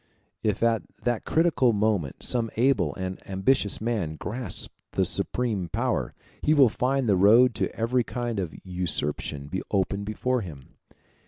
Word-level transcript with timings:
If 0.41 0.63
at 0.63 0.81
that 1.03 1.25
critical 1.25 1.73
moment 1.73 2.23
some 2.23 2.49
able 2.57 2.95
and 2.95 3.21
ambitious 3.29 3.79
man 3.79 4.15
grasps 4.15 4.67
the 4.93 5.05
supreme 5.05 5.69
power, 5.69 6.15
he 6.41 6.55
will 6.55 6.69
find 6.69 7.07
the 7.07 7.15
road 7.15 7.53
to 7.53 7.75
every 7.75 8.03
kind 8.03 8.39
of 8.39 8.55
usurpation 8.63 9.51
open 9.69 10.03
before 10.03 10.41
him. 10.41 10.69